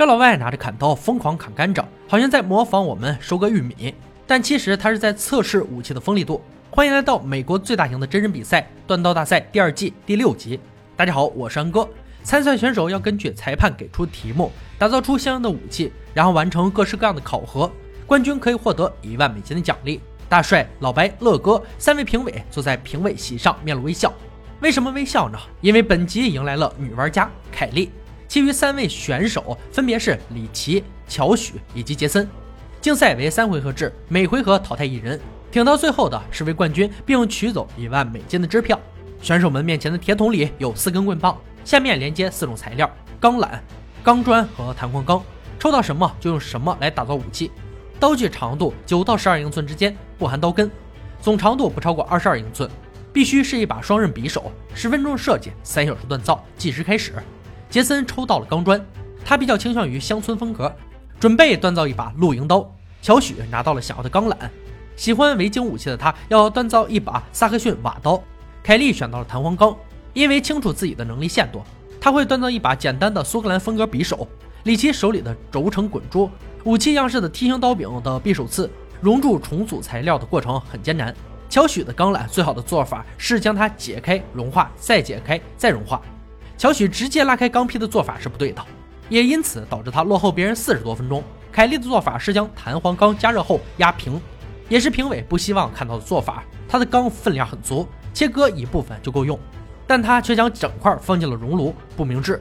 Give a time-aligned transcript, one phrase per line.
[0.00, 3.94] 这老外拿着砍刀疯狂砍甘蔗，好像在模仿我们收割玉米，
[4.26, 6.40] 但其实他是在测试武器的锋利度。
[6.70, 10.58] 欢迎来到美国最大型的真人比赛——断刀大赛第二季第六集。
[10.96, 11.86] 大家好，我是安哥。
[12.22, 17.70] 参赛选手要根据裁判给出题目，打造出相应的武器，然后完成各式各样的考核。
[18.06, 20.00] 冠军可以获得一万美金的奖励。
[20.30, 24.10] 大帅、老白、乐哥三位评委坐在评委席上，面露微笑。
[24.60, 25.38] 为什么微笑呢？
[25.60, 27.90] 因为本集迎来了女玩家凯莉。
[28.30, 32.28] 其余三位选手分别是李奇、乔许以及杰森。
[32.80, 35.18] 竞赛为三回合制，每回合淘汰一人，
[35.50, 38.78] 挺到最后的是为冠军，并取走一万美金的支票。
[39.20, 43.48] 选手们面前的铁桶里有四根棍棒，下面连接四种材料：钢缆、
[44.00, 45.20] 钢砖和弹簧钢。
[45.58, 47.50] 抽到什么就用什么来打造武器。
[47.98, 50.70] 刀具长度九到十二英寸之间，不含刀根，
[51.20, 52.70] 总长度不超过二十二英寸，
[53.12, 54.52] 必须是一把双刃匕首。
[54.72, 57.12] 十分钟设计，三小时锻造，计时开始。
[57.70, 58.84] 杰森抽到了钢砖，
[59.24, 60.74] 他比较倾向于乡村风格，
[61.20, 62.68] 准备锻造一把露营刀。
[63.00, 64.34] 乔许拿到了想要的钢缆，
[64.96, 68.20] 喜欢维京武器的他要锻造一把萨克逊瓦刀。
[68.60, 69.74] 凯莉选到了弹簧钢，
[70.12, 71.62] 因为清楚自己的能力限度，
[72.00, 74.26] 他会锻造一把简单的苏格兰风格匕首。
[74.64, 76.28] 李奇手里的轴承滚珠。
[76.64, 78.68] 武器样式的梯形刀柄的匕首刺，
[79.00, 81.14] 熔铸重组材料的过程很艰难。
[81.48, 86.02] 乔许的钢缆最好的做法是将它解开、融化，再解开、再融化。
[86.60, 88.62] 小许直接拉开钢坯的做法是不对的，
[89.08, 91.24] 也因此导致他落后别人四十多分钟。
[91.50, 94.20] 凯莉的做法是将弹簧钢加热后压平，
[94.68, 96.44] 也是评委不希望看到的做法。
[96.68, 99.40] 他的钢分量很足，切割一部分就够用，
[99.86, 102.38] 但他却将整块放进了熔炉，不明智。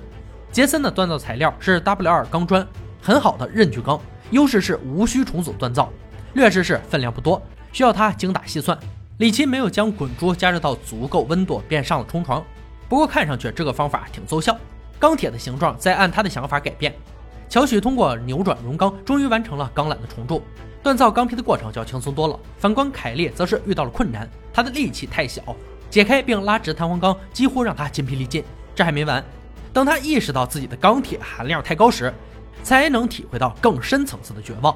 [0.52, 2.68] 杰森的锻造材料是 W2 钢砖。
[3.02, 3.98] 很好的刃具钢，
[4.32, 5.90] 优势是无需重组锻造，
[6.34, 8.78] 劣势是分量不多，需要他精打细算。
[9.20, 12.44] 李奇没有将滚珠加热到足够温度便上了冲床，
[12.90, 14.58] 不过看上去这个方法挺奏效。
[15.00, 16.94] 钢铁的形状在按他的想法改变。
[17.48, 20.44] 乔许通过扭转熔钢，终于完成了钢缆的重铸，
[20.84, 22.38] 锻造钢坯的过程就要轻松多了。
[22.58, 25.42] 反观凯莉，则是遇到了困难，她的力气太小，
[25.90, 28.44] 解开并拉直弹簧钢几乎让她筋疲力尽。
[28.76, 29.24] 这还没完，
[29.72, 32.14] 等他意识到自己的钢铁含量太高时，
[32.64, 34.76] 才能体会到更深层次的绝望。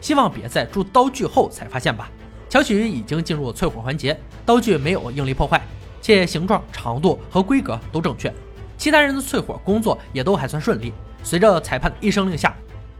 [0.00, 2.10] 希望别在铸刀具后才发现吧。
[2.48, 5.60] 乔许已经进入淬火环节，刀具没有应力破坏，
[6.04, 8.30] 且形状、长度和规格都正确。
[8.76, 10.92] 其他人的淬火工作也都还算顺利。
[11.22, 12.54] 随着裁判的一声令下，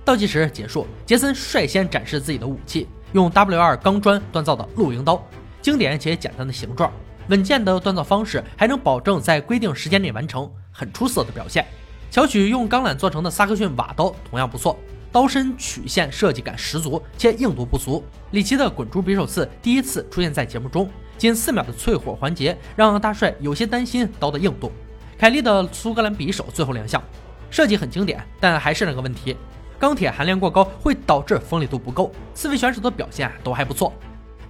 [0.07, 5.23] 倒计时结束，杰森率先展示自己的武器，用 W2 钢砖锻造的露营刀，
[5.61, 6.91] 经典且简单的形状，
[7.29, 11.67] 稳健的锻造方式，还能保证在规定时间内完成，很出色的表现。
[12.11, 14.79] 小许用钢缆做成的萨克逊瓦刀同样不错，
[15.13, 18.03] 刀身曲线设计感十足，且硬度不俗。
[18.31, 24.71] 李奇的滚珠匕首刺第一次出现在节目中，仅四秒的淬火环节让大帅有些担心刀的硬度。
[25.19, 27.03] 凯莉的苏格兰匕首最后亮相，
[27.51, 29.37] 设计很经典，但还是那个问题，
[29.79, 32.13] 钢铁含量过高会导致锋利度不够。
[32.35, 33.93] 四位选手的表现都还不错。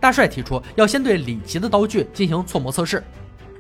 [0.01, 3.03] 大帅提出要先对李奇的刀具进行搓磨测试，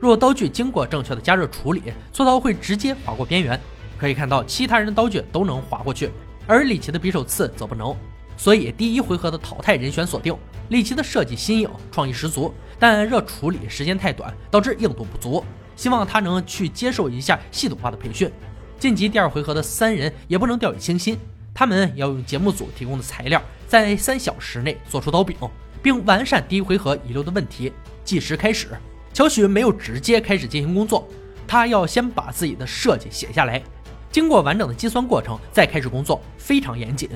[0.00, 1.82] 若刀具经过正确的加热处理，
[2.12, 3.59] 锉刀会直接划过边缘。
[3.97, 6.10] 可以看到，其他人的刀具都能划过去，
[6.47, 7.94] 而李奇的匕首刺则不能。
[8.36, 10.36] 所以第一回合的淘汰人选锁定。
[10.74, 15.44] 李奇的设计新颖，创意十足，但热处理时间太短，导致硬度不足。
[15.76, 18.28] 希望他能去接受一下系统化的培训。
[18.76, 21.16] 晋级第二回合的三人也不能掉以轻心，
[21.54, 25.36] 他们要用节目组提供的材料，在三小时内做出刀柄，
[25.80, 27.72] 并完善第一回合遗留的问题。
[28.02, 28.70] 计时开始，
[29.12, 31.06] 乔许没有直接开始进行工作，
[31.46, 33.62] 他要先把自己的设计写下来。
[34.10, 37.08] 经过完整的计算过程，再开始工作，非常严谨。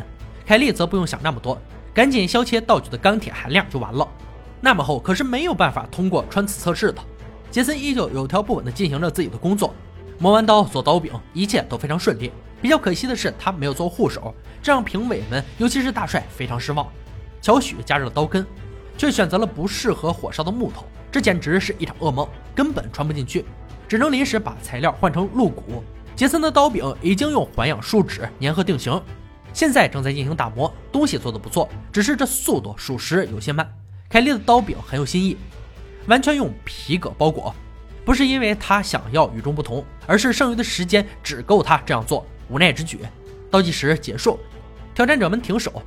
[0.46, 1.60] 凯莉则不用想那么多，
[1.98, 4.06] 赶紧削切道具的钢铁含量就完了。
[4.60, 7.02] 那么厚可是没有办法通过穿刺测试的。
[7.50, 9.74] 杰森依旧有条不紊地进行着自己的工作，
[10.16, 12.30] 磨完刀做刀柄，一切都非常顺利。
[12.62, 14.32] 比较可惜的是，他没有做护手，
[14.62, 16.86] 这让评委们，尤其是大帅非常失望。
[17.42, 18.46] 乔许加热了刀根，
[18.96, 23.44] 却选择了不适合火烧的木头，这简直是一场噩梦，根本穿不进去，
[23.88, 25.82] 只能临时把材料换成鹿骨。
[26.14, 29.02] 杰森的刀柄已经用环氧树脂粘合定型，
[29.58, 33.68] 现在正在进行打磨，东西做的不错，只是这速度属实有些慢。
[34.08, 35.36] 凯莉的刀柄很有新意，
[36.06, 37.52] 完全用皮革包裹，
[38.04, 43.00] 不是因为他想要与众不同，而是剩余的时间只够他这样做，无奈之举。
[43.50, 44.38] 倒计时结束，
[44.94, 45.82] 挑战者们停手。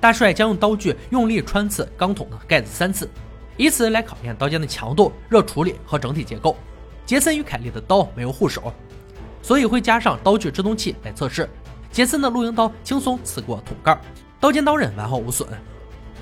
[0.00, 3.08] 大帅将用刀具用力穿刺钢桶的盖子三次，
[3.56, 6.56] 以此来考验刀尖的强度、热处理和整体结构。
[7.06, 8.72] 杰森与凯莉的刀没有护手。
[9.44, 11.48] 所以会加上刀具制动器来测试。
[11.92, 14.00] 杰森的露营刀轻松刺过桶盖，
[14.40, 15.46] 刀尖刀刃完好无损。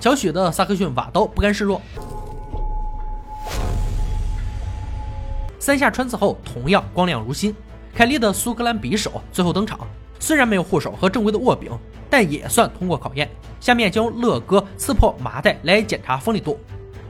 [0.01, 1.81] 乔许的萨克逊瓦刀不甘示弱，
[5.61, 7.55] 三下穿刺后同样光亮如新。
[7.95, 9.79] 凯莉的苏格兰匕首最后登场，
[10.19, 11.71] 虽然没有护手和正规的握柄，
[12.09, 13.31] 但也算通过考验。
[13.61, 16.59] 下面将乐哥刺破麻袋来检查锋利度。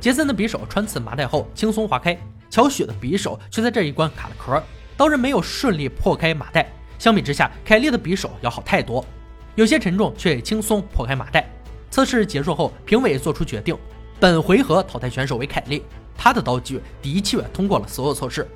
[0.00, 2.18] 杰森的匕首穿刺麻袋后轻松划开，
[2.50, 4.62] 乔许的匕首却在这一关卡了壳，
[4.98, 6.70] 刀刃没有顺利破开麻袋。
[7.00, 9.02] 相比之下，凯莉的匕首要好太多，
[9.54, 11.50] 有些沉重却也轻松破开麻袋。
[11.90, 13.74] 测试结束后，评委做出决定，
[14.20, 15.82] 本回合淘汰选手为凯莉，
[16.14, 18.46] 她的刀具的确通过了所有测试。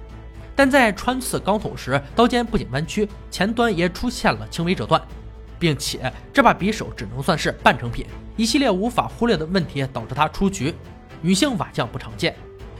[0.55, 5.00] 但在穿刺钢筒时，刀尖不仅弯曲，前端也出现了轻微折断，
[5.58, 8.05] 并且这把匕首只能算是半成品。
[8.37, 10.75] 一系列无法忽略的问题导致他出局。
[11.23, 12.37] 女性瓦匠不常见，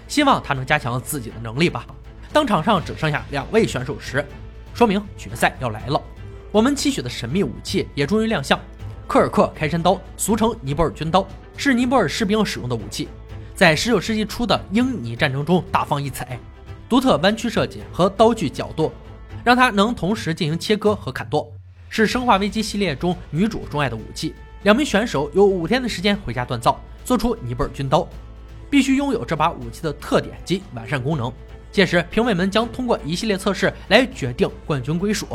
[0.08, 1.87] 希望他能加强自己的能力吧。
[2.34, 4.22] 当场上只剩下两位选手时，
[4.74, 6.02] 说明决赛要来了。
[6.50, 8.60] 我们期许的神秘武器也终于亮相——
[9.06, 11.26] 科尔克开山刀，俗称尼泊尔军刀，
[11.56, 13.08] 是尼泊尔士兵使用的武器，
[13.54, 16.38] 在19世纪初的英尼战争中大放异彩。
[16.88, 18.92] 独特弯曲设计和刀具角度，
[19.44, 21.50] 让它能同时进行切割和砍剁，
[21.88, 24.34] 是《生化危机》系列中女主钟爱的武器。
[24.64, 28.08] 两名选手有五天的时间回家锻造，做出尼泊尔军刀，
[28.68, 31.32] 必须拥有这把武器的特点及完善功能。
[31.74, 35.26] 届时，评委们将通过一系列测试来决定冠军归属。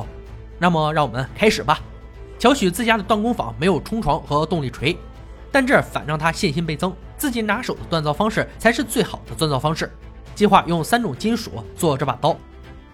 [0.57, 1.81] 那么，让我们开始吧。
[2.37, 4.97] 乔许自家的锻工坊没有冲床和动力锤，
[5.51, 9.91] 但这反让他信心倍增，自己拿手的锻造方式才是最好的锻造方式。
[10.33, 12.33] 计划用三种金属做这把刀：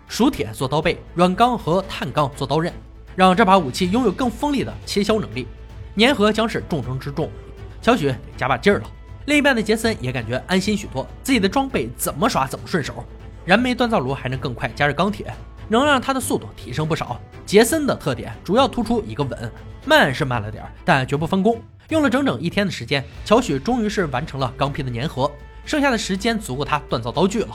[0.08, 2.74] 熟铁做刀背，软钢和碳钢做刀刃，
[3.16, 5.46] 让这把武器拥有更锋利的切削能力。
[5.98, 7.30] 粘合将是重中之重，
[7.80, 8.90] 乔许得加把劲儿了。
[9.28, 13.06] 另一半的杰森也感觉安心许多，自己的装备怎么耍怎么顺手。
[13.46, 15.32] 燃煤锻造炉还能更快加热钢铁，
[15.70, 17.22] 能让它的速度提升不少。
[17.46, 19.52] 杰森的特点主要突出一个稳，
[19.86, 21.62] 慢是慢了点，但绝不分工。
[21.90, 25.32] 用了整整一天的时间，乔许终于是完成了钢坯的粘合。
[25.64, 27.50] 剩下的时间足够他锻造刀具了，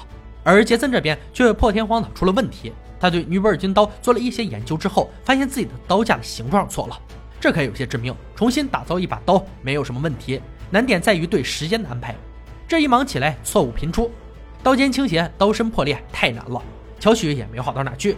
[0.45, 2.73] 而杰森这边却破天荒的出了问题。
[3.01, 6.97] 他对尼泊尔军刀做了一些研究之后，发现自己的刀架的形状错了，
[7.41, 8.15] 这可有些致命。
[8.37, 10.41] 重新打造一把刀没有什么问题，
[10.71, 12.15] 难点在于对时间的安排。
[12.69, 14.09] 这一忙起来，错误频出，
[14.63, 16.63] 刀尖倾斜，刀身破裂，太难了。
[16.99, 18.17] 乔许也没好到哪去。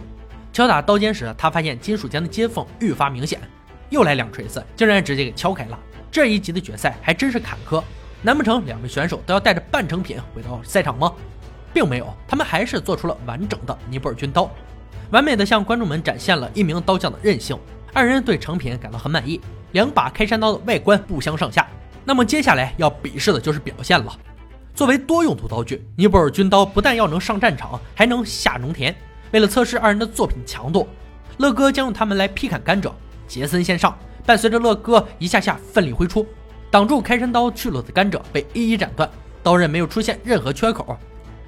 [0.51, 3.39] 敲打刀尖时，他发现金属间的接缝愈发明显，
[3.89, 5.79] 又来两锤子，竟然直接给敲开了。
[6.11, 7.81] 这一集的决赛还真是坎坷。
[8.21, 11.13] 难不成两位选手都要带着半成品回到赛场吗？
[11.73, 14.49] 并没有，他们还是做出了完整的尼泊尔军刀，
[15.11, 17.57] 完美的向观众们展现了一名刀匠的韧性。
[17.93, 19.39] 二人对成品感到很满意，
[19.71, 21.65] 两把开山刀的外观不相上下。
[22.05, 24.13] 那么接下来要比试的就是表现了。
[24.75, 28.93] 作为多用途刀具，尼泊尔军刀不但要能上战场，还能下农田。
[29.31, 30.87] 为了测试二人的作品强度，
[31.37, 32.91] 乐哥将用它们来劈砍甘蔗。
[33.27, 36.25] 杰森先上，伴随着乐哥一下下奋力挥出。
[36.71, 39.07] 挡住开山刀去路的甘蔗被一一斩断，
[39.43, 40.97] 刀刃没有出现任何缺口，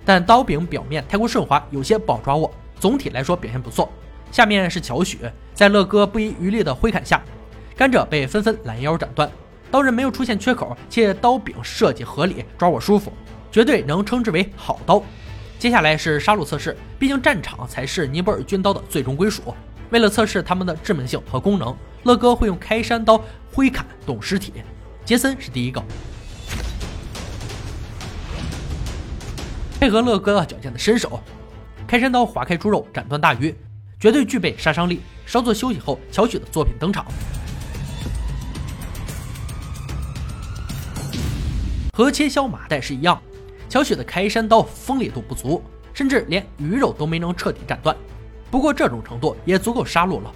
[0.06, 2.54] 但刀柄表面太过顺滑，有些不好抓握。
[2.80, 3.90] 总体来说表现不错。
[4.32, 5.18] 下面是乔许，
[5.56, 7.24] 在乐哥不遗余力的挥砍下，
[7.76, 9.28] 甘蔗被纷纷拦腰斩断，
[9.72, 13.12] 刀刃没有出现缺口，且刀柄设计合理，抓握舒服，
[13.52, 15.04] 绝对能称之为好刀。
[15.60, 19.54] 接下来是杀戮测试，毕竟战场才是尼泊尔军刀的最终归属。
[19.90, 23.24] 为了测试它们的致命性和功能，乐哥会用开山刀
[23.54, 24.54] 挥砍动尸体。
[25.04, 25.84] 杰森是第一个，
[29.80, 31.20] 配合乐哥矫健的身手，
[31.88, 33.56] 开山刀划开猪肉，斩断大鱼，
[34.00, 35.02] 绝对具备杀伤力。
[35.26, 37.06] 稍作休息后，乔许的作品登场。
[41.96, 43.18] 和切削麻袋是一样，
[43.70, 47.96] 乔许的开山刀锋利度不足，甚至连鱼肉都没能彻底斩断。
[48.52, 50.30] 不过这种程度也足够杀戮了。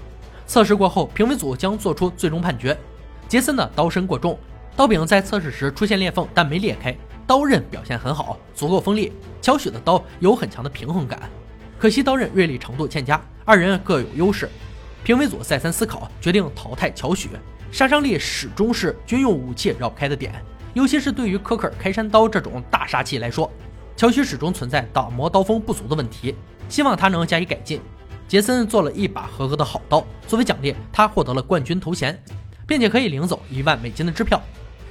[0.48, 2.78] 测试过后，评委组将做出最终判决。
[3.28, 4.40] 杰森的刀身过重。
[4.74, 6.96] 刀柄在测试时出现裂缝，但没裂开。
[7.28, 9.12] 刀刃表现很好，足够锋利。
[9.42, 11.30] 乔许的刀有很强的平衡感，
[11.78, 13.22] 可惜刀刃锐利程度欠佳。
[13.44, 14.50] 二人各有优势，
[15.04, 17.32] 评委组再三思考，决定淘汰乔许。
[17.70, 20.34] 杀伤力始终是军用武器绕不开的点，
[20.74, 23.52] 尤其是对于科克尔开山刀这种大杀器来说，
[23.96, 26.36] 乔许始终存在打磨刀锋不足的问题，
[26.68, 27.82] 希望他能加以改进。
[28.28, 32.22] 杰森做了一把合格的好刀，作为奖励，他获得了冠军头衔，
[32.68, 34.40] 并且可以领走一万美金的支票。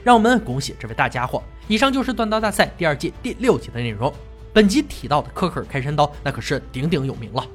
[0.02, 1.42] 让我们恭喜这位大家伙！
[1.68, 4.12] 以上就是断刀大赛第二季第六集的内容。
[4.52, 7.46] 本集提到的科克尔开山刀，那可是鼎鼎有名了。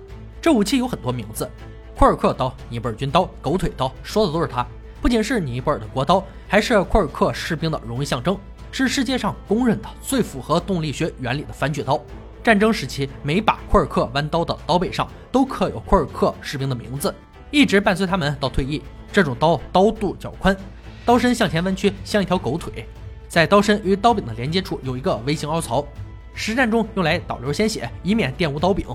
[0.41, 1.49] 这武器有很多名字：
[1.97, 4.65] 库尔克刀、尼泊尔军刀、狗腿刀，说的都是它。
[5.03, 8.39] 不仅是尼泊尔的国刀，还是库尔克士兵的荣誉象征，
[8.71, 11.99] 是世界上公认的最符合动力学原理的反举刀。
[12.41, 17.13] 战争时期，每把库尔克弯刀的刀背上都刻有库尔克士兵的名字，
[17.51, 18.81] 一直伴随他们到退役。
[19.11, 20.55] 这种刀刀肚较宽。
[21.03, 22.87] 刀身向前弯曲，像一条狗腿，
[23.27, 25.85] 在刀身与刀柄的连接处有一个微型凹槽，
[26.33, 28.87] 实战中用来导流鲜血，以免玷污刀柄。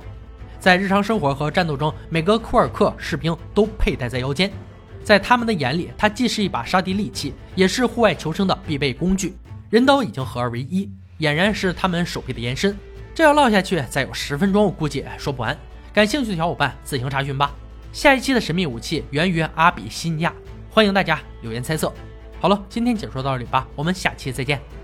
[0.59, 4.51] 在日常生活和战斗中，每个库尔克士兵都佩戴在腰间。
[5.09, 9.35] 在他们的眼里，它既是一把杀敌利器，也是户外求生的必备工具。
[9.71, 10.87] 人刀已经合二为一，
[11.21, 12.77] 俨然是他们手臂的延伸。
[13.15, 15.57] 这要唠下去，再有十分钟，我估计说不完。
[15.95, 17.55] 感兴趣的小伙伴自行查询吧。
[17.91, 20.31] 下一期的神秘武器源于阿比西尼亚，
[20.71, 21.91] 欢迎大家留言猜测。
[22.39, 24.61] 好了，今天解说到这里吧，我们下期再见。